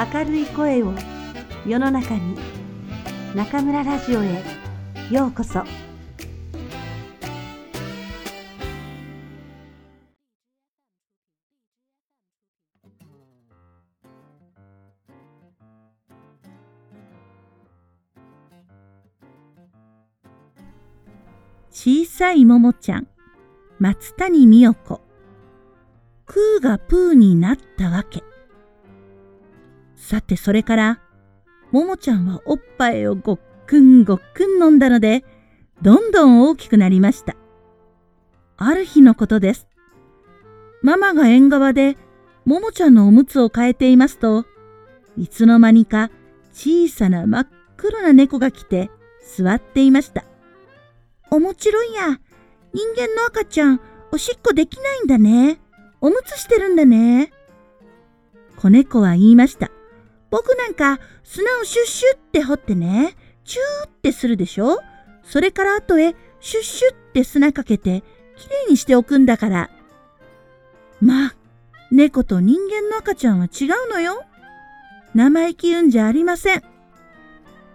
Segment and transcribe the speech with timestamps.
[0.00, 0.94] 明るい声を
[1.66, 2.34] 世の中に
[3.34, 4.42] 中村ラジオへ
[5.10, 5.62] ようこそ。
[21.70, 23.06] 小さいももちゃん
[23.78, 25.02] 松谷美代子。
[26.24, 28.29] クーがプーになったわけ。
[30.10, 31.00] さてそれから
[31.70, 35.24] ももちゃんはおっぱいをごっくんごっくん飲んだので
[35.82, 37.36] どんどん大きくなりました
[38.56, 39.68] ある日のことです
[40.82, 41.96] ママが縁側で
[42.44, 44.44] ももちゃんのおむつを替えていますと
[45.16, 46.10] いつの間にか
[46.52, 48.90] 小さな真っ黒な猫が来て
[49.36, 50.24] 座っていました
[51.30, 52.20] 面白いや。
[52.72, 53.80] 人間の赤ちゃん、
[54.12, 55.60] おしっこできないんだね。
[56.00, 57.32] おむつしてるんだね。
[58.56, 59.70] 子猫は言いました。
[60.30, 64.78] 僕なんか砂をシュッシュって掘ってね、チューってするでしょ？
[65.22, 68.02] それから後へシュッシュって砂かけて
[68.36, 69.70] きれいにしておくんだから。
[71.00, 71.34] まあ、
[71.90, 74.22] 猫と人間の赤ちゃんは違うのよ。
[75.14, 76.62] 生意気言うんじゃありません。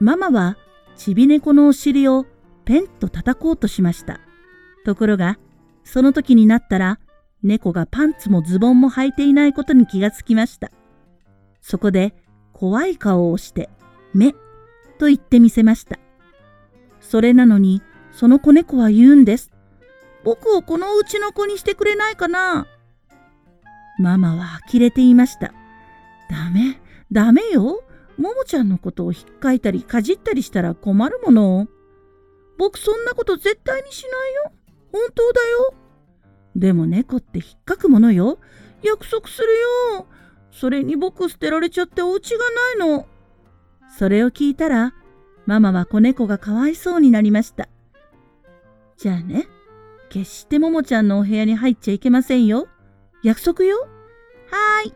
[0.00, 0.56] ママは
[0.96, 2.24] ちび猫のお尻を
[2.64, 4.20] ペンと叩こうとしました。
[4.84, 5.38] ところが、
[5.84, 6.98] その時になったら、
[7.42, 10.70] 猫がパンツもズボンも履いていないことに気がつきました。
[11.60, 12.14] そこで、
[12.58, 13.70] 怖い顔をして、
[14.12, 14.32] 目、
[14.98, 16.00] と言ってみせました。
[17.00, 19.52] それなのに、その子猫は言うんです。
[20.24, 22.66] 僕をこのうちの子にしてくれないかな
[24.00, 25.54] ママは呆れていました。
[26.28, 26.80] ダメ、
[27.12, 27.84] ダメよ。
[28.16, 31.68] ももちゃんのことをひっかいたりかじったりしたら困るもの。
[32.58, 34.52] 僕そんなこと絶対にしないよ。
[34.90, 35.74] 本当だよ。
[36.56, 38.40] でも猫って引っかくものよ。
[38.82, 39.48] 約束する
[39.94, 40.08] よ。
[40.58, 42.38] それに僕捨てられちゃってお家が
[42.78, 43.06] ないの。
[43.96, 44.92] それを聞いたら、
[45.46, 47.68] ママは子猫がかわいそうになりました。
[48.96, 49.46] じゃあね、
[50.08, 52.66] 決してももちゃんのお部屋に入っちゃいけませんよ。
[53.22, 53.82] 約束よ。
[53.82, 54.94] はーい。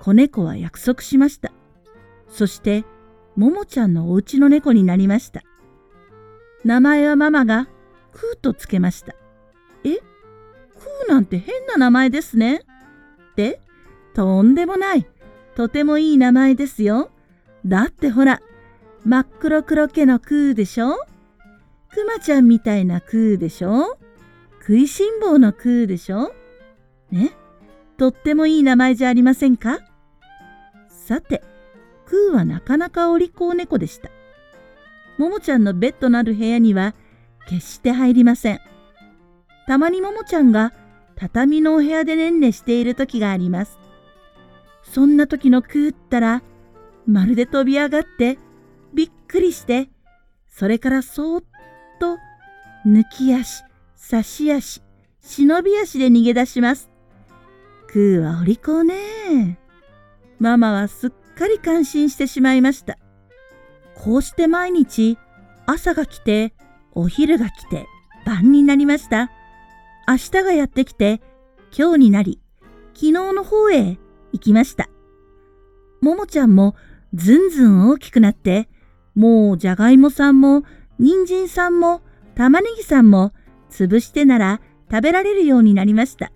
[0.00, 1.52] 子猫は約束しました。
[2.28, 2.84] そして、
[3.36, 5.42] ももちゃんのお家の猫になりました。
[6.64, 7.68] 名前はママが
[8.12, 9.14] クーとつけました。
[9.84, 9.98] え？
[9.98, 12.62] クーなんて変な名前ですね。
[13.32, 13.60] って
[14.18, 15.06] とんでもない。
[15.54, 17.12] とてもいい名前ですよ。
[17.64, 18.40] だってほら、
[19.04, 20.96] 真っ黒黒毛のクーでしょ？
[21.94, 23.96] クマちゃんみたいなクーでしょ？
[24.60, 26.34] 食いしん坊のクーでしょ？
[27.12, 27.30] ね？
[27.96, 29.78] とってもいい名前じゃありませんか？
[30.88, 31.44] さて、
[32.04, 34.10] クーはなかなかお利口猫でした。
[35.16, 36.96] ももちゃんのベッドのある部屋には
[37.48, 38.60] 決して入りません。
[39.68, 40.72] たまにももちゃんが
[41.14, 43.77] 畳のお部屋でねんねしている時があります。
[44.92, 46.42] そんな時のクーったら、
[47.06, 48.38] まるで飛び上がって、
[48.94, 49.90] びっくりして、
[50.48, 51.44] それからそーっ
[52.00, 52.16] と、
[52.86, 53.62] 抜き足、
[53.94, 54.82] 差し足、
[55.20, 56.90] 忍び足で逃げ出します。
[57.88, 59.58] クーはお利口ね
[60.38, 62.98] ママはすっかり感心してしまいました。
[63.94, 65.18] こうして毎日
[65.66, 66.52] 朝が来て
[66.92, 67.86] お昼が来て
[68.24, 69.30] 晩になりました。
[70.06, 71.20] 明日がやってきて
[71.76, 72.40] 今日になり
[72.94, 73.98] 昨日の方へ
[74.32, 74.88] 行きました。
[76.00, 76.76] ももちゃんも
[77.14, 78.68] ずんずん大きくなって
[79.14, 80.62] もうじゃがいもさんも
[80.98, 82.02] 人参さんも
[82.34, 83.32] 玉ねぎさんも
[83.70, 86.32] 潰してなら食べられるようになりました。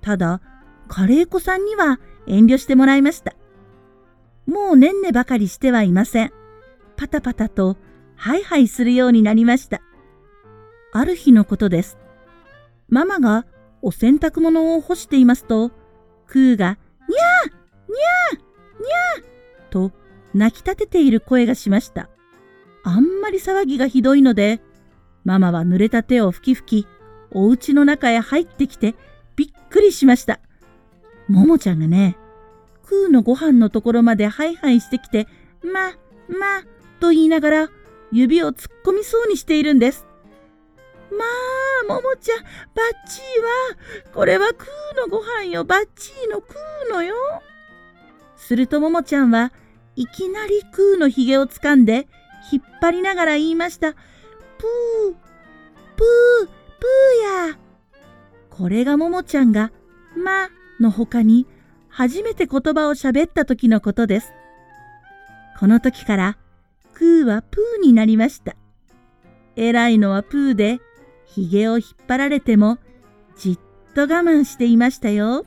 [0.00, 0.40] ただ
[0.88, 3.34] カレー粉さんには遠慮してもらいました。
[4.46, 6.32] もうねんねばかりしてはいません。
[6.96, 7.76] パタパタと
[8.16, 9.80] ハイハイするようになりました。
[10.92, 11.98] ある日のことです。
[12.88, 13.46] ママが
[13.82, 15.70] お洗濯物を干していますと、
[16.26, 16.78] クーが、
[17.08, 19.92] にゃーにゃーにゃーと
[20.34, 22.08] 泣き立てている声がしました。
[22.84, 24.60] あんまり騒ぎがひどいので、
[25.24, 26.86] ママは濡れた手をふきふき、
[27.32, 28.94] お家の中へ入ってきて
[29.36, 30.40] びっくりしました。
[31.28, 32.16] ももちゃんがね、
[32.86, 35.26] クーのご飯のところまでハイハイしてきて、
[35.62, 35.90] ま、
[36.28, 36.62] ま、
[37.00, 37.68] と言いながら
[38.10, 40.07] 指を突っ込みそうにしているんです。
[41.10, 41.24] ま
[41.94, 47.14] あ、ももちゃん、バッチーは、これはクーのご飯よ、バッチーのクーのよ。
[48.36, 49.52] するとももちゃんは
[49.96, 52.06] いきなりクーのひげをつかんで
[52.52, 53.92] 引っ張りながら言いました。
[53.92, 55.14] プー、
[55.96, 57.58] プー、プーや。
[58.50, 59.72] これがももちゃんが、
[60.16, 60.48] ま
[60.80, 61.46] の他に
[61.88, 64.32] 初めて言葉をしゃべった時のことです。
[65.58, 66.38] この時から
[66.94, 68.56] クーはプーになりました。
[69.56, 70.80] 偉いのはプーで、
[71.28, 72.78] ひげを引っ張られても、
[73.36, 73.58] じっ
[73.94, 75.44] と我慢していましたよ。